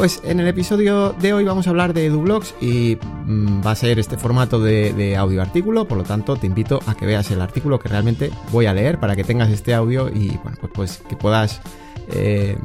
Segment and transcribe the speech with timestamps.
[0.00, 2.96] Pues en el episodio de hoy vamos a hablar de EduBlogs y
[3.26, 6.94] mm, va a ser este formato de, audio artículo, por lo tanto te invito a
[6.94, 10.38] que veas el artículo que realmente voy a leer para que tengas este audio y
[10.42, 11.60] bueno, pues, pues que puedas
[12.12, 12.56] eh,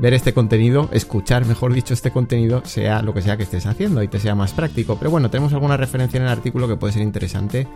[0.00, 4.02] ver este contenido, escuchar, mejor dicho, este contenido, sea lo que sea que estés haciendo
[4.02, 4.96] y te sea más práctico.
[4.98, 7.68] Pero bueno, tenemos alguna referencia en el artículo que puede ser interesante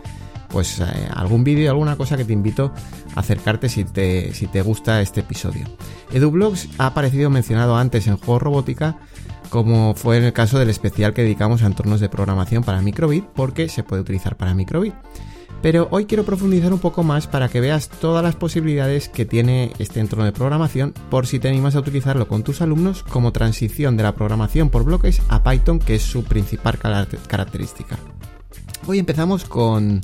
[0.55, 2.71] pues eh, algún vídeo, alguna cosa que te invito
[3.13, 5.65] a acercarte si te, si te gusta este episodio.
[6.13, 8.97] EduBlogs ha aparecido mencionado antes en Juego Robótica,
[9.49, 13.25] como fue en el caso del especial que dedicamos a entornos de programación para Microbit,
[13.35, 14.93] porque se puede utilizar para Microbit.
[15.61, 19.73] Pero hoy quiero profundizar un poco más para que veas todas las posibilidades que tiene
[19.77, 23.97] este entorno de programación por si te animas a utilizarlo con tus alumnos como transición
[23.97, 27.97] de la programación por bloques a Python, que es su principal característica.
[28.87, 30.01] Hoy empezamos con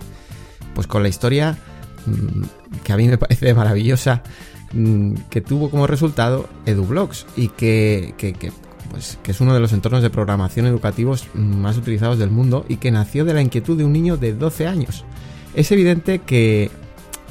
[0.73, 1.57] pues con la historia
[2.05, 4.23] mm, que a mí me parece maravillosa
[4.73, 8.13] mm, que tuvo como resultado EduBlocks y que,
[8.89, 12.77] pues, que, es uno de los entornos de programación educativos más utilizados del mundo y
[12.77, 15.05] que nació de la inquietud de un niño de 12 años.
[15.53, 16.71] Es evidente que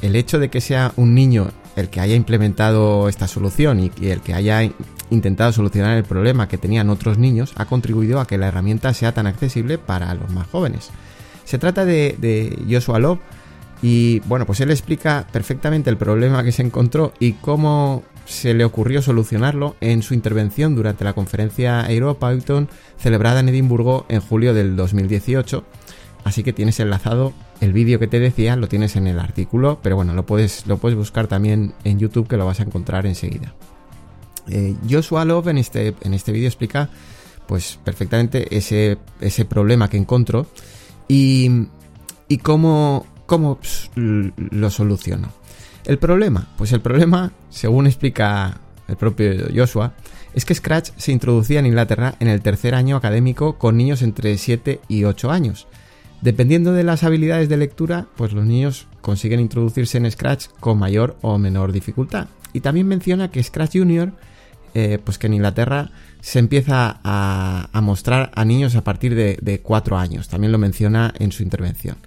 [0.01, 4.21] el hecho de que sea un niño el que haya implementado esta solución y el
[4.21, 4.61] que haya
[5.09, 9.13] intentado solucionar el problema que tenían otros niños ha contribuido a que la herramienta sea
[9.13, 10.89] tan accesible para los más jóvenes.
[11.51, 13.19] Se trata de, Joshua Love
[13.81, 18.63] y bueno, pues él explica perfectamente el problema que se encontró y cómo se le
[18.63, 24.77] ocurrió solucionarlo en su intervención durante la conferencia Python celebrada en Edimburgo en julio del
[24.77, 25.65] 2018.
[26.23, 29.97] Así que tienes enlazado el vídeo que te decía, lo tienes en el artículo, pero
[29.97, 33.53] bueno, lo puedes, lo puedes buscar también en YouTube que lo vas a encontrar enseguida.
[34.47, 36.87] Eh, Joshua Love en este, en este vídeo explica
[37.45, 40.47] pues perfectamente ese, ese problema que encontró
[41.13, 45.27] y, cómo, lo solucionó.
[45.83, 49.93] El problema, pues el problema, según explica el propio Joshua,
[50.33, 54.37] es que Scratch se introducía en Inglaterra en el tercer año académico con niños entre
[54.37, 55.67] 7 y 8 años.
[56.21, 61.17] Dependiendo de las habilidades de lectura, pues los niños consiguen introducirse en Scratch con mayor
[61.21, 62.27] o menor dificultad.
[62.53, 64.13] Y también menciona que Scratch Junior,
[64.75, 65.91] eh, pues que en Inglaterra
[66.21, 70.29] se empieza a, mostrar a niños a partir de, de 4 años.
[70.29, 71.97] También lo menciona en su intervención.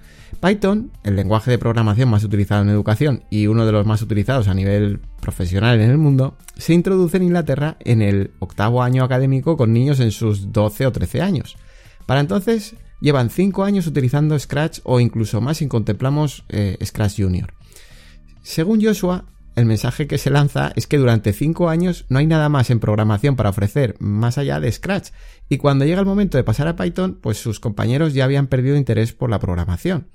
[0.41, 4.49] Python, el lenguaje de programación más utilizado en educación y uno de los más utilizados
[4.49, 9.57] a nivel profesional en el mundo, se introduce en Inglaterra en el octavo año académico
[9.57, 11.57] con niños en sus 12 o 13 años.
[12.07, 17.55] Para entonces llevan 5 años utilizando Scratch o incluso más si contemplamos eh, Scratch Junior.
[18.43, 19.25] Según Joshua,
[19.57, 22.81] el mensaje que se lanza es que durante 5 años no hay nada más en
[22.81, 25.11] programación para ofrecer más allá de Scratch
[25.49, 28.77] y cuando llega el momento de pasar a Python, pues sus compañeros ya habían perdido
[28.77, 30.09] interés por la programación.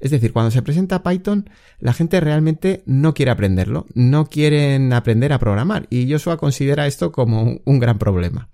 [0.00, 5.32] Es decir, cuando se presenta Python, la gente realmente no quiere aprenderlo, no quieren aprender
[5.32, 8.48] a programar y Joshua considera esto como un gran problema.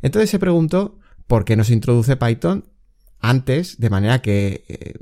[0.00, 2.64] Entonces se preguntó por qué no se introduce Python
[3.20, 4.94] antes, de manera que, eh,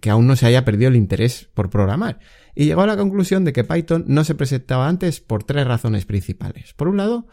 [0.00, 2.18] que aún no se haya perdido el interés por programar.
[2.54, 6.06] Y llegó a la conclusión de que Python no se presentaba antes por tres razones
[6.06, 6.74] principales.
[6.74, 7.26] Por un lado,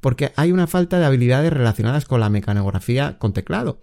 [0.00, 3.80] porque hay una falta de habilidades relacionadas con la mecanografía con teclado.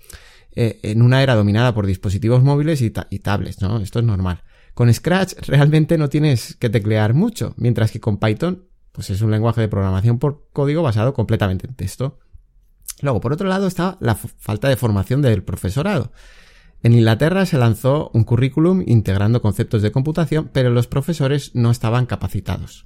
[0.56, 3.80] Eh, en una era dominada por dispositivos móviles y, y tablets, ¿no?
[3.80, 4.44] Esto es normal.
[4.74, 9.30] Con Scratch realmente no tienes que teclear mucho, mientras que con Python, pues es un
[9.30, 12.20] lenguaje de programación por código basado completamente en texto.
[13.02, 16.12] Luego, por otro lado, está la falta de formación del profesorado.
[16.84, 22.06] En Inglaterra se lanzó un currículum integrando conceptos de computación, pero los profesores no estaban
[22.06, 22.86] capacitados.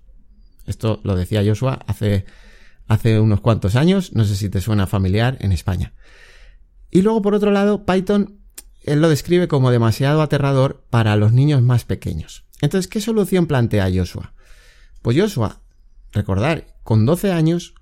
[0.65, 2.25] Esto lo decía Joshua hace,
[2.87, 5.93] hace unos cuantos años, no sé si te suena familiar en España.
[6.89, 8.39] Y luego, por otro lado, Python,
[8.83, 12.45] él lo describe como demasiado aterrador para los niños más pequeños.
[12.61, 14.33] Entonces, ¿qué solución plantea Joshua?
[15.01, 15.61] Pues Joshua,
[16.11, 17.73] recordar, con 12 años,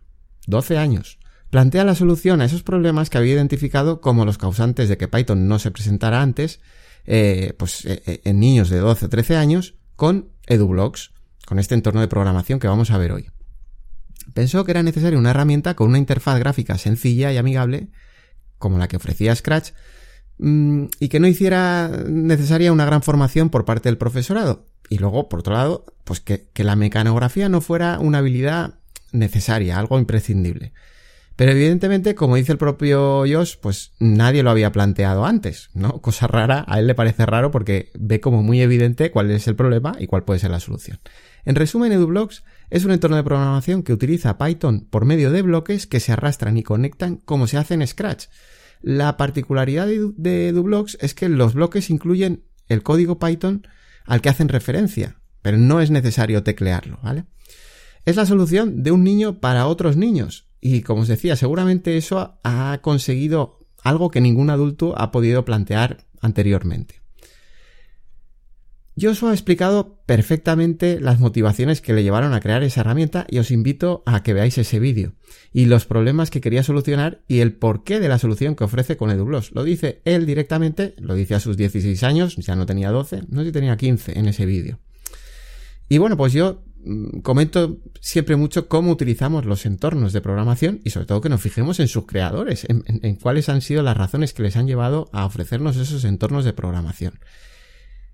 [0.47, 4.97] 12 años, plantea la solución a esos problemas que había identificado como los causantes de
[4.97, 6.59] que Python no se presentara antes,
[7.05, 11.11] eh, pues eh, eh, en niños de 12 o 13 años, con EduBlocks,
[11.45, 13.29] con este entorno de programación que vamos a ver hoy.
[14.33, 17.89] pensó que era necesaria una herramienta con una interfaz gráfica sencilla y amigable,
[18.59, 19.71] como la que ofrecía Scratch,
[20.37, 24.67] mm, y que no hiciera necesaria una gran formación por parte del profesorado.
[24.87, 28.75] Y luego, por otro lado, pues que, que la mecanografía no fuera una habilidad
[29.11, 30.73] necesaria, algo imprescindible.
[31.39, 36.01] Pero evidentemente, como dice el propio Josh, pues nadie lo había planteado antes, ¿no?
[36.01, 39.55] Cosa rara, a él le parece raro porque ve como muy evidente cuál es el
[39.55, 40.99] problema y cuál puede ser la solución.
[41.45, 45.87] En resumen, EduBlocks es un entorno de programación que utiliza Python por medio de bloques
[45.87, 48.25] que se arrastran y conectan como se hace en Scratch.
[48.81, 53.65] La particularidad de EduBlocks es que los bloques incluyen el código Python
[54.05, 57.23] al que hacen referencia, pero no es necesario teclearlo, ¿vale?
[58.03, 62.39] Es la solución de un niño para otros niños, y como os decía, seguramente eso
[62.43, 66.99] ha conseguido algo que ningún adulto ha podido plantear anteriormente.
[68.99, 73.37] Yo os he explicado perfectamente las motivaciones que le llevaron a crear esa herramienta y
[73.37, 75.13] os invito a que veáis ese vídeo
[75.53, 79.09] y los problemas que quería solucionar y el porqué de la solución que ofrece con
[79.09, 79.53] EduBlogs.
[79.53, 83.39] Lo dice él directamente, lo dice a sus 16 años, ya no tenía 12, no
[83.39, 84.79] sé si tenía 15 en ese vídeo.
[85.87, 86.61] Y bueno, pues yo
[87.23, 91.79] comento siempre mucho cómo utilizamos los entornos de programación y sobre todo que nos fijemos
[91.79, 95.77] en sus creadores, en, cuáles han sido las razones que les han llevado a ofrecernos
[95.77, 97.19] esos entornos de programación.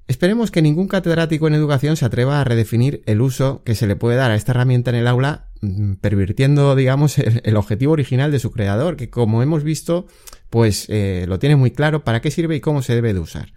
[0.08, 3.96] Esperemos que ningún catedrático en educación se atreva a redefinir el uso que se le
[3.96, 8.40] puede dar a esta herramienta en el aula, mm, pervirtiendo, digamos, el, objetivo original de
[8.40, 10.06] su creador, que como hemos visto,
[10.52, 13.54] pues eh, lo tiene muy claro para qué sirve y cómo se debe de usar.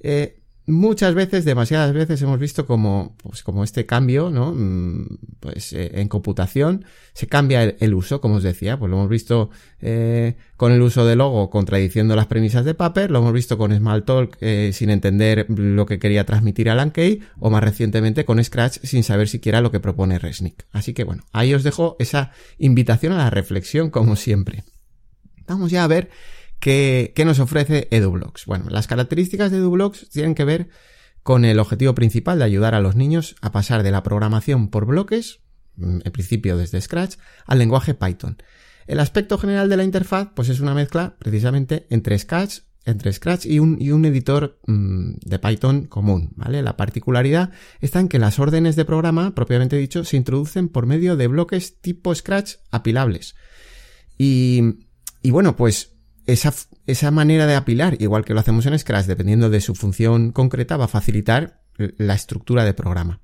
[0.00, 0.39] Eh,
[0.70, 4.52] muchas veces, demasiadas veces hemos visto como, pues como este cambio, ¿no?
[4.54, 9.08] Mm, pues eh, en computación se cambia el, uso, como os decía, pues lo hemos
[9.08, 9.50] visto
[9.80, 13.74] eh, con el uso de logo contradiciendo las premisas de Paper, lo hemos visto con
[13.74, 18.78] Smalltalk eh, sin entender lo que quería transmitir Alan Kay, o más recientemente con Scratch
[18.82, 20.66] sin saber siquiera lo que propone Resnick.
[20.72, 24.64] Así que bueno, ahí os dejo esa invitación a la reflexión como siempre.
[25.46, 26.10] Vamos ya a ver
[26.60, 28.44] ¿Qué, nos ofrece EduBlocks?
[28.44, 30.68] Bueno, las características de EduBlocks tienen que ver
[31.22, 34.84] con el objetivo principal de ayudar a los niños a pasar de la programación por
[34.84, 35.40] bloques,
[35.76, 37.16] mm, en principio desde Scratch,
[37.46, 38.42] al lenguaje Python.
[38.86, 43.46] El aspecto general de la interfaz, pues es una mezcla precisamente entre Scratch, entre Scratch
[43.46, 46.60] y un, y un editor mm, de Python común, ¿vale?
[46.62, 51.16] La particularidad está en que las órdenes de programa, propiamente dicho, se introducen por medio
[51.16, 53.34] de bloques tipo Scratch apilables.
[54.18, 54.86] Y,
[55.22, 55.99] y bueno, pues
[56.32, 56.52] esa,
[56.86, 60.76] esa manera de apilar, igual que lo hacemos en Scratch, dependiendo de su función concreta,
[60.76, 63.20] va a facilitar la estructura de programa.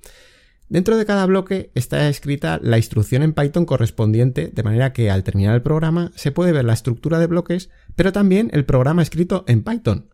[0.68, 5.22] Dentro de cada bloque está escrita la instrucción en Python correspondiente, de manera que al
[5.22, 9.44] terminar el programa se puede ver la estructura de bloques, pero también el programa escrito
[9.46, 10.10] en Python.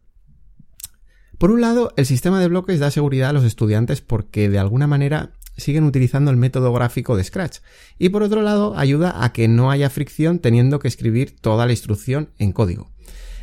[1.39, 4.87] Por un lado, el sistema de bloques da seguridad a los estudiantes porque de alguna
[4.87, 7.59] manera siguen utilizando el método gráfico de Scratch.
[7.99, 11.73] Y por otro lado, ayuda a que no haya fricción teniendo que escribir toda la
[11.73, 12.91] instrucción en código.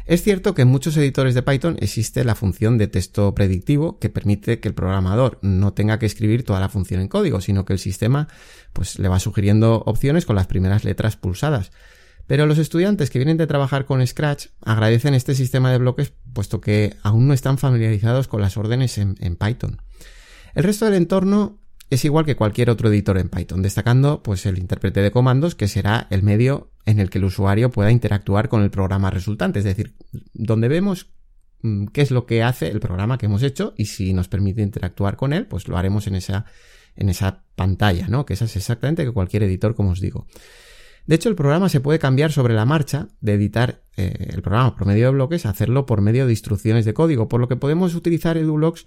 [0.10, 4.10] Es cierto que en muchos editores de Python existe la función de texto predictivo que
[4.10, 7.74] permite que el programador no tenga que escribir toda la función en código, sino que
[7.74, 8.28] el sistema
[8.74, 11.72] pues le va sugiriendo opciones con las primeras letras pulsadas.
[12.26, 16.60] Pero los estudiantes que vienen de trabajar con Scratch agradecen este sistema de bloques puesto
[16.60, 19.80] que aún no están familiarizados con las órdenes en, en Python.
[20.56, 21.59] El resto del entorno
[21.90, 25.68] es igual que cualquier otro editor en Python, destacando pues el intérprete de comandos que
[25.68, 29.66] será el medio en el que el usuario pueda interactuar con el programa resultante, es
[29.66, 29.96] decir,
[30.34, 31.08] donde vemos
[31.62, 34.62] mm, qué es lo que hace el programa que hemos hecho y si nos permite
[34.62, 36.46] interactuar con él, pues lo haremos en esa
[36.96, 38.26] en esa pantalla, ¿no?
[38.26, 40.28] Que esa es exactamente que cualquier editor, como os digo.
[41.06, 44.76] De hecho, el programa se puede cambiar sobre la marcha de editar eh, el programa
[44.76, 47.96] por medio de bloques hacerlo por medio de instrucciones de código, por lo que podemos
[47.96, 48.86] utilizar EduBlocks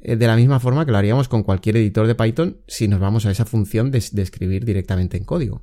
[0.00, 3.26] de la misma forma que lo haríamos con cualquier editor de Python si nos vamos
[3.26, 5.62] a esa función de, escribir directamente en código.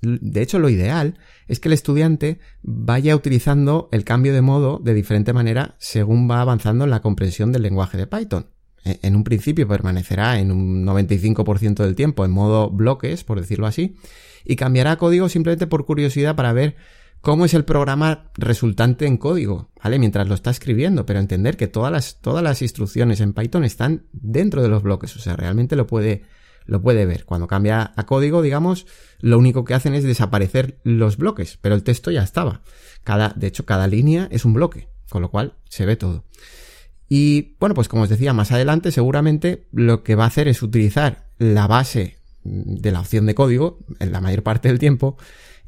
[0.00, 4.92] De hecho, lo ideal es que el estudiante vaya utilizando el cambio de modo de
[4.92, 8.46] diferente manera según va avanzando en la comprensión del lenguaje de Python.
[8.84, 13.66] E, en un principio permanecerá en un 95% del tiempo en modo bloques, por decirlo
[13.66, 13.96] así,
[14.44, 16.76] y cambiará código simplemente por curiosidad para ver
[17.24, 19.98] cómo es el programa resultante en código, ¿vale?
[19.98, 24.04] Mientras lo está escribiendo, pero entender que todas las, todas las instrucciones en Python están
[24.12, 26.24] dentro de los bloques, o sea, realmente lo puede,
[26.66, 27.24] lo puede ver.
[27.24, 28.86] Cuando cambia a código, digamos,
[29.20, 32.60] lo único que hacen es desaparecer los bloques, pero el texto ya estaba.
[33.04, 36.26] Cada, de hecho, cada línea es un bloque, con lo cual se ve todo.
[37.08, 40.62] Y bueno, pues como os decía, más adelante seguramente lo que va a hacer es
[40.62, 45.16] utilizar la base de la opción de código en la mayor parte del tiempo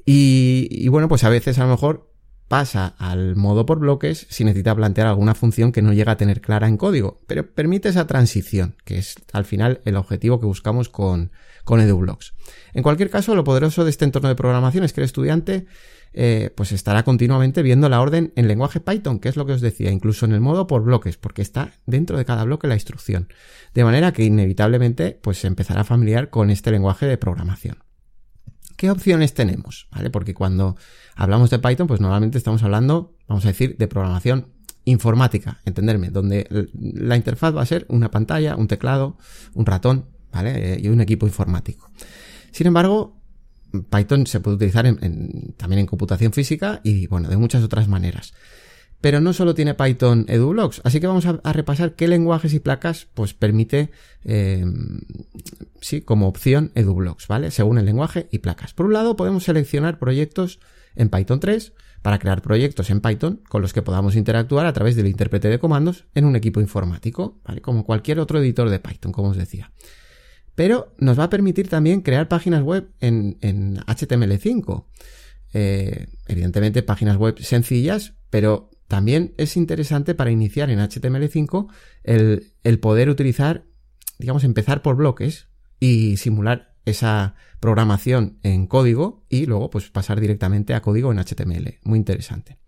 [0.09, 2.13] y, bueno, pues a veces a lo mejor
[2.47, 6.41] pasa al modo por bloques si necesita plantear alguna función que no llega a tener
[6.41, 10.89] clara en código, pero permite esa transición, que es al final el objetivo que buscamos
[10.89, 11.33] con,
[11.65, 12.35] con EduBlocks.
[12.73, 15.67] En cualquier caso, lo poderoso de este entorno de programación es que el estudiante
[16.13, 19.61] eh, pues estará continuamente viendo la orden en lenguaje Python, que es lo que os
[19.61, 23.29] decía, incluso en el modo por bloques, porque está dentro de cada bloque la instrucción.
[23.75, 27.86] De manera que inevitablemente pues se empezará a familiar con este lenguaje de programación.
[28.77, 29.89] ¿Qué opciones tenemos?
[29.91, 30.11] ¿Vale?
[30.11, 30.77] Porque cuando
[31.15, 34.53] hablamos de Python, pues normalmente estamos hablando, vamos a decir, de programación
[34.85, 39.19] informática, entenderme, donde la interfaz va a ser una pantalla, un teclado,
[39.55, 40.75] un ratón, ¿vale?
[40.75, 41.91] Eh, y un equipo informático.
[42.53, 43.21] Sin embargo,
[43.91, 44.85] Python se puede utilizar
[45.57, 48.33] también en computación física y bueno, de muchas otras maneras.
[49.07, 53.07] Pero no solo tiene Python EduBlocks, así que vamos a, repasar qué lenguajes y placas
[53.15, 53.93] pues permite,
[54.25, 54.65] eh,
[55.81, 57.53] sí, como opción EduBlocks, ¿vale?
[57.53, 58.75] Según el lenguaje y placas.
[58.75, 60.59] Por un lado, podemos seleccionar proyectos
[60.97, 61.73] en Python 3
[62.03, 65.61] para crear proyectos en Python con los que podamos interactuar a través del intérprete de
[65.61, 67.61] comandos en un equipo informático, ¿vale?
[67.61, 69.71] Como cualquier otro editor de Python, como os decía
[70.57, 73.37] pero nos va a permitir también crear páginas web en,
[73.77, 74.85] HTML5.
[75.53, 81.69] Eh, evidentemente páginas web sencillas, pero también es interesante para iniciar en HTML5
[82.05, 83.65] el, poder utilizar,
[84.19, 85.49] digamos, empezar por bloques
[85.81, 91.79] y simular esa programación en código y luego pues pasar directamente a código en HTML.
[91.83, 92.59] Muy interesante.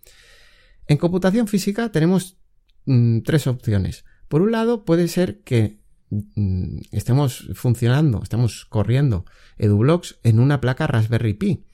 [0.86, 2.38] En computación física tenemos
[2.86, 4.04] mm, tres opciones.
[4.28, 5.78] Por un lado, puede ser que
[6.10, 9.26] Mm, estemos funcionando, estamos corriendo
[9.58, 11.64] EduBlocks en una placa Raspberry Pi.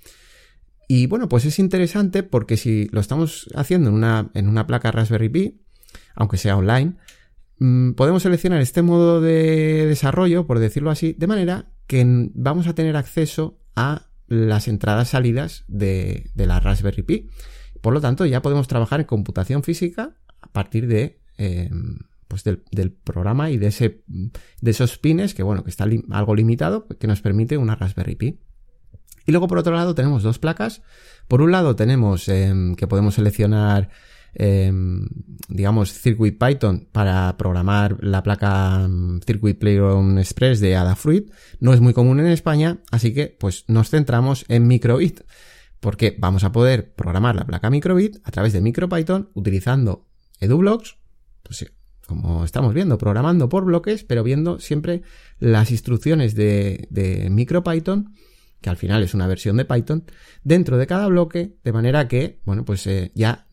[0.96, 4.92] Y bueno, pues es interesante porque si lo estamos haciendo en una, en una placa
[4.92, 5.60] Raspberry Pi,
[6.14, 6.94] aunque sea online,
[7.58, 12.76] mm, podemos seleccionar este modo de desarrollo, por decirlo así, de manera que vamos a
[12.76, 17.28] tener acceso a las entradas salidas de, la Raspberry Pi.
[17.80, 21.98] Por lo tanto, ya podemos trabajar en computación física a partir de em,
[22.28, 26.86] pues del, programa y de, ese, de esos pines, que bueno, que está algo limitado,
[26.86, 28.38] que nos permite una Raspberry Pi.
[29.26, 30.82] Y luego por otro lado tenemos dos placas.
[31.28, 33.88] Por un lado tenemos em, que podemos seleccionar,
[34.34, 35.06] em,
[35.48, 41.32] digamos, Circuit Python para programar la placa em, Circuit Playground Express de Adafruit.
[41.60, 45.20] No es muy común en España, así que pues nos centramos en Microbit.
[45.80, 50.06] Porque vamos a poder programar la placa Microbit a través de MicroPython utilizando
[50.40, 50.96] EduBlocks,
[51.42, 51.70] pues
[52.06, 55.02] como estamos viendo, programando por bloques, pero viendo siempre
[55.38, 58.14] las instrucciones de, de MicroPython,
[58.64, 60.04] que al final es una versión de Python,
[60.42, 63.46] dentro de cada bloque, de manera que, bueno, pues eh, ya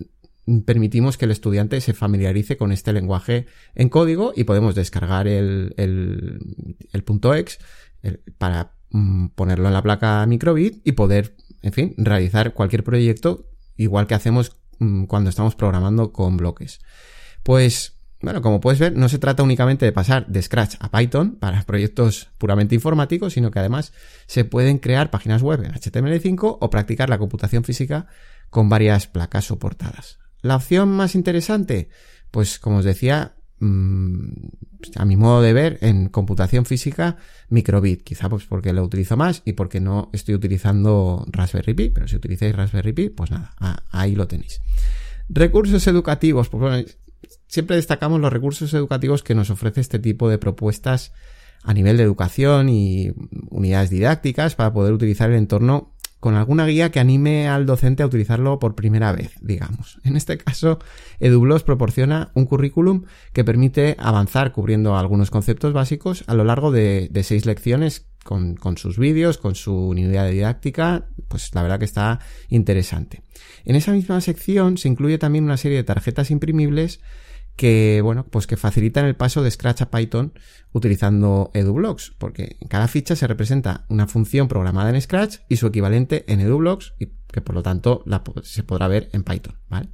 [0.65, 5.73] permitimos que el estudiante se familiarice con este lenguaje en código y podemos descargar el,
[5.75, 7.59] el, punto .exe
[8.37, 14.07] para mm, ponerlo en la placa microbit y poder, en fin, realizar cualquier proyecto igual
[14.07, 16.79] que hacemos mm, cuando estamos programando con bloques.
[17.43, 21.35] Pues bueno, como puedes ver, no se trata únicamente de pasar de Scratch a Python
[21.35, 23.93] para proyectos puramente informáticos, sino que además
[24.27, 28.07] se pueden crear páginas web en HTML5 o practicar la computación física
[28.49, 30.19] con varias placas soportadas.
[30.41, 31.89] La opción más interesante,
[32.29, 34.33] pues como os decía, mm,
[34.95, 37.17] a mi modo de ver, en computación física,
[37.49, 42.07] microbit, quizá pues porque lo utilizo más y porque no estoy utilizando Raspberry Pi, pero
[42.07, 43.53] si utilizáis Raspberry Pi, pues nada,
[43.91, 44.61] ahí lo tenéis.
[45.29, 46.97] Recursos educativos, pues
[47.47, 51.13] siempre destacamos los recursos educativos que nos ofrece este tipo de propuestas
[51.63, 53.11] a nivel de educación y
[53.49, 58.05] unidades didácticas para poder utilizar el entorno con alguna guía que anime al docente a
[58.05, 59.99] utilizarlo por primera vez, digamos.
[60.03, 60.77] En este caso,
[61.19, 67.09] EduBlos proporciona un currículum que permite avanzar cubriendo algunos conceptos básicos a lo largo de,
[67.23, 72.19] seis lecciones con, con sus vídeos, con su unidad didáctica, pues la verdad que está
[72.49, 73.23] interesante.
[73.65, 77.01] En esa misma sección se incluye también una serie de tarjetas imprimibles
[77.55, 80.33] que, bueno, pues que facilitan el paso de Scratch a Python
[80.71, 85.67] utilizando EduBlocks, porque en cada ficha se representa una función programada en Scratch y su
[85.67, 89.89] equivalente en EduBlocks, y que por lo tanto la, se podrá ver en Python, ¿vale?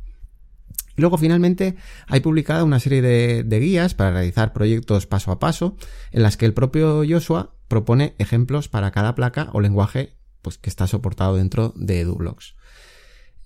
[0.98, 1.75] Y luego finalmente
[2.08, 5.77] hay publicada una serie de, guías para realizar proyectos paso a paso,
[6.12, 10.70] en las que el propio Joshua propone ejemplos para cada placa o lenguaje pues, que
[10.70, 12.56] está soportado dentro de EduBlocks.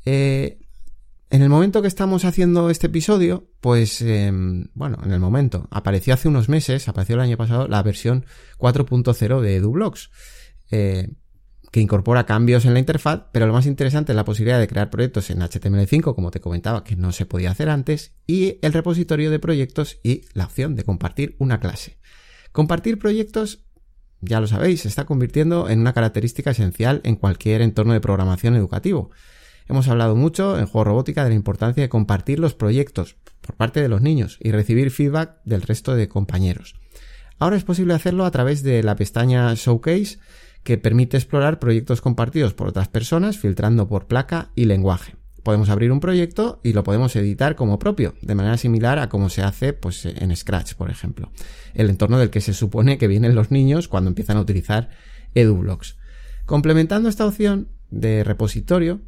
[0.06, 0.60] Eh,
[1.30, 6.14] en el momento que estamos haciendo este episodio, pues em, bueno, en el momento, apareció
[6.14, 8.26] hace unos meses, apareció el año pasado, la versión
[8.58, 10.10] 4.0 de EduBlocks,
[10.72, 11.10] eh,
[11.72, 14.90] que incorpora cambios en la interfaz, pero lo más interesante es la posibilidad de crear
[14.90, 19.32] proyectos en HTML5, como te comentaba, que no se podía hacer antes, y el repositorio
[19.32, 21.98] de proyectos y la opción de compartir una clase.
[22.52, 23.64] Compartir proyectos,
[24.20, 28.56] ya lo sabéis, se está convirtiendo en una característica esencial en cualquier entorno de programación
[28.56, 29.10] educativo.
[29.70, 33.82] hemos hablado mucho en Juego Robótica de la importancia de compartir los proyectos por parte
[33.82, 36.76] de los niños y recibir feedback del resto de compañeros.
[37.40, 40.20] Ahora es posible hacerlo a través de la pestaña Showcase
[40.64, 45.16] que permite explorar proyectos compartidos por otras personas filtrando por placa y lenguaje.
[45.44, 49.30] Podemos abrir un proyecto y lo podemos editar como propio, de manera similar a como
[49.30, 51.32] se hace pues, en Scratch, por ejemplo,
[51.74, 54.90] el entorno del que se supone que vienen los niños cuando empiezan a utilizar
[55.34, 55.98] EduBlocks.
[56.46, 59.02] Complementando esta opción de repositorio,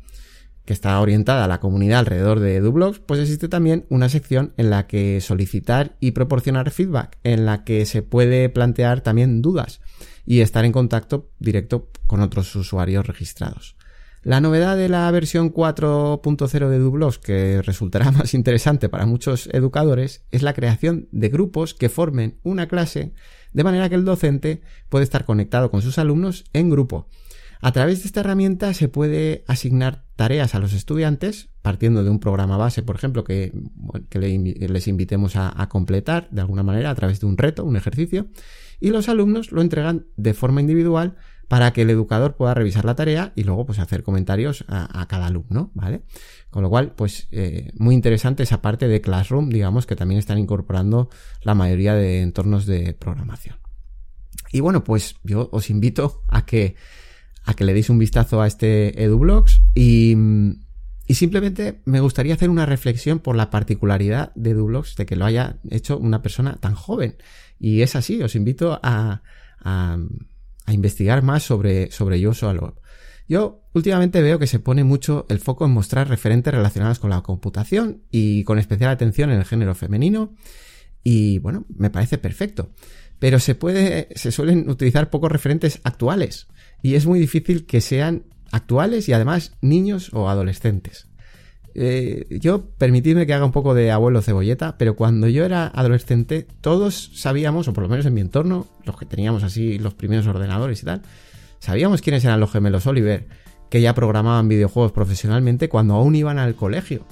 [0.65, 4.72] que está orientada a la comunidad alrededor de EduBlocks, pues existe también una sección en
[4.72, 9.81] la que solicitar y proporcionar feedback, en la que se puede plantear también dudas
[10.25, 13.75] y estar en contacto directo con otros usuarios registrados.
[14.21, 20.23] La novedad de la versión 4.0 de EduBlocks, que resultará más interesante para muchos educadores,
[20.31, 23.13] es la creación de grupos que formen una clase
[23.51, 27.07] de manera que el docente puede estar conectado con sus alumnos en grupo
[27.63, 32.19] a través de esta herramienta se puede asignar tareas a los estudiantes, partiendo de un
[32.19, 33.53] programa base, por ejemplo, que,
[34.11, 38.27] les invitemos a, completar de alguna manera a través de un reto, un ejercicio,
[38.83, 41.15] y los alumnos lo entregan de forma individual
[41.47, 45.27] para que el educador pueda revisar la tarea y luego pues hacer comentarios a, cada
[45.27, 46.01] alumno, ¿vale?
[46.49, 50.37] Con lo cual, pues eh, muy interesante esa parte de Classroom, digamos, que también están
[50.37, 51.09] incorporando
[51.43, 53.55] la mayoría de entornos de programación.
[54.51, 56.75] Y bueno, pues yo os invito a que
[57.45, 60.17] a que le deis un vistazo a este EduBlocks y,
[61.07, 65.23] y simplemente me gustaría hacer una reflexión por la particularidad de EduBlocks de que lo
[65.23, 67.15] haya hecho una persona tan joven.
[67.63, 69.24] Y es así, os invito a,
[69.62, 69.98] a,
[70.67, 72.74] investigar más sobre, sobre Joshua Loeb.
[73.25, 77.22] Yo últimamente veo que se pone mucho el foco en mostrar referentes relacionados con la
[77.22, 80.36] computación y con especial atención en el género femenino.
[81.05, 82.70] Y bueno, me parece perfecto.
[83.17, 86.48] Pero se puede, se suelen utilizar pocos referentes actuales
[86.82, 91.08] y es muy difícil que sean actuales y además niños o adolescentes.
[91.75, 96.45] Eh, yo, permitidme que haga un poco de abuelo cebolleta, pero cuando yo era adolescente,
[96.61, 100.27] todos sabíamos, o por lo menos en mi entorno, los que teníamos así los primeros
[100.27, 101.01] ordenadores y tal,
[101.59, 103.27] sabíamos quiénes eran los gemelos Oliver,
[103.69, 107.05] que ya programaban videojuegos profesionalmente cuando aún iban al colegio.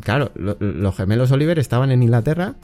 [0.00, 2.56] Claro, los gemelos Oliver estaban en Inglaterra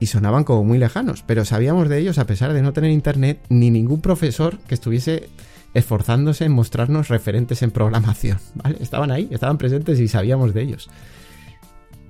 [0.00, 3.38] y sonaban como muy lejanos, pero sabíamos de ellos a pesar de no tener internet
[3.50, 5.28] ni ningún profesor que estuviese
[5.74, 8.38] esforzándose en mostrarnos referentes en programación.
[8.80, 10.90] Estaban ahí, estaban presentes y sabíamos de ellos.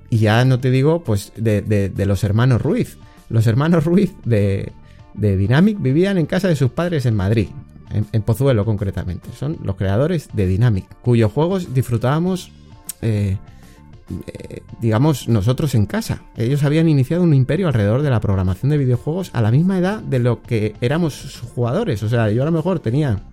[0.09, 2.97] Y ya no te digo, pues, de, los hermanos Ruiz.
[3.29, 4.73] Los hermanos Ruiz de,
[5.13, 7.47] Dynamic vivían en casa de sus padres en Madrid,
[8.11, 9.29] en, Pozuelo concretamente.
[9.37, 12.51] Son los creadores de Dynamic, cuyos juegos disfrutábamos,
[13.01, 13.37] eh,
[14.27, 16.23] eh, digamos, nosotros en casa.
[16.35, 20.01] Ellos habían iniciado un imperio alrededor de la programación de videojuegos a la misma edad
[20.01, 22.03] de lo que éramos sus jugadores.
[22.03, 23.23] O sea, yo a lo mejor tenía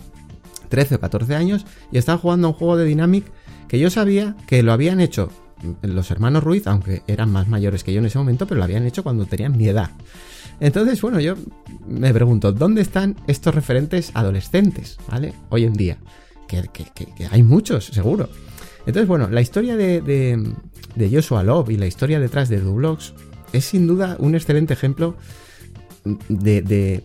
[0.68, 3.24] 13 o 14 años y estaban jugando a un juego de Dynamic
[3.68, 5.30] que yo sabía que lo habían hecho
[5.82, 8.86] los hermanos Ruiz, aunque eran más mayores que yo en ese momento, pero lo habían
[8.86, 9.90] hecho cuando tenían mi edad.
[10.60, 11.34] Entonces, bueno, yo
[11.86, 15.32] me pregunto, ¿dónde están estos referentes adolescentes, ¿vale?
[15.50, 15.98] Hoy en día.
[16.46, 16.64] Que,
[17.30, 18.28] hay muchos, seguro.
[18.86, 23.12] Entonces, bueno, la historia de, de, Joshua Love y la historia detrás de Dublox
[23.52, 25.16] es sin duda un excelente ejemplo
[26.28, 27.04] de, de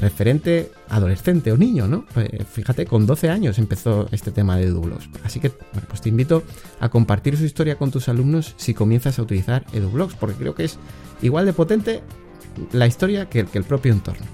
[0.00, 2.06] referente adolescente o niño, ¿no?
[2.16, 5.08] Eh, fíjate, con 12 años empezó este tema de EduBlogs.
[5.24, 6.42] Así que, bueno, pues te invito
[6.80, 10.64] a compartir su historia con tus alumnos si comienzas a utilizar EduBlogs, porque creo que
[10.64, 10.78] es
[11.22, 12.02] igual de potente
[12.72, 14.26] la historia que, que el propio entorno.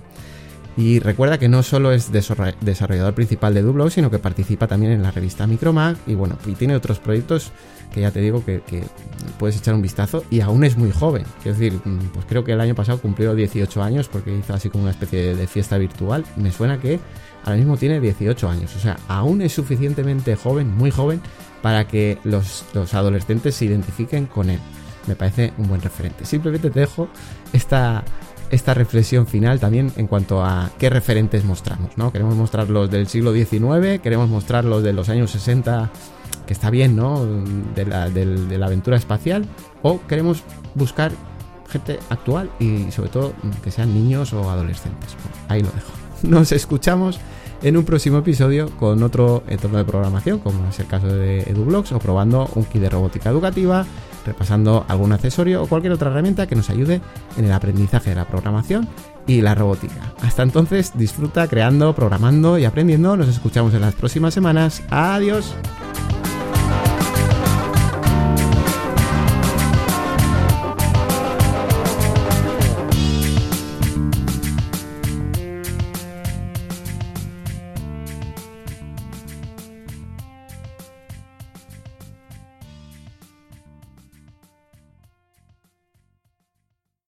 [0.77, 5.03] Y recuerda que no solo es desarrollador principal de EduBlogs, sino que participa también en
[5.03, 7.53] la revista Micromag y bueno, y tiene otros proyectos
[7.93, 8.63] que ya te digo que,
[9.39, 11.25] puedes echar un vistazo y aún es muy joven.
[11.39, 14.71] Es decir, mm, pues creo que el año pasado cumplió 18 años porque hizo así
[14.71, 16.25] como una especie de, fiesta virtual.
[16.37, 17.01] Me suena que
[17.45, 18.75] ahora mismo tiene 18 años.
[18.77, 21.21] O sea, aún es suficientemente joven, muy joven,
[21.63, 24.61] para que los, adolescentes se identifiquen con él.
[25.07, 26.25] Me parece un buen referente.
[26.25, 27.09] Simplemente te dejo
[27.53, 28.05] esta,
[28.51, 32.13] esta reflexión final también en cuanto a qué referentes mostramos, ¿no?
[32.13, 35.91] Queremos mostrar los del siglo XIX, queremos mostrar los de los años 60
[36.47, 37.25] que está bien, ¿no?
[37.75, 39.47] De la, aventura espacial,
[39.83, 40.43] o queremos
[40.75, 41.13] buscar
[41.69, 43.33] gente actual y sobre todo
[43.63, 45.17] que sean niños o adolescentes.
[45.49, 45.93] ahí lo dejo.
[46.23, 47.21] Nos escuchamos
[47.63, 51.93] en un próximo episodio con otro entorno de programación, como es el caso de EduBlocks,
[51.93, 53.85] o probando un kit de robótica educativa,
[54.25, 57.01] repasando algún accesorio o cualquier otra herramienta que nos ayude
[57.37, 58.89] en el aprendizaje de la programación
[59.27, 60.13] y la robótica.
[60.23, 63.17] Hasta entonces, disfruta creando, programando y aprendiendo.
[63.17, 64.83] Nos escuchamos en las próximas semanas.
[64.91, 65.55] Adiós.